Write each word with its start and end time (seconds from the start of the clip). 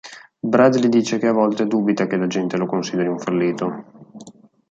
Brad 0.41 0.77
gli 0.79 0.87
dice 0.87 1.19
che 1.19 1.27
a 1.27 1.31
volte 1.31 1.67
dubita 1.67 2.07
che 2.07 2.17
la 2.17 2.25
gente 2.25 2.57
lo 2.57 2.65
consideri 2.65 3.07
un 3.07 3.19
fallito. 3.19 3.83